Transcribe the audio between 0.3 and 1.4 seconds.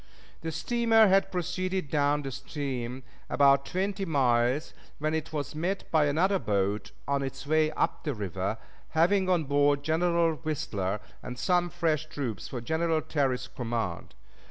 The steamer had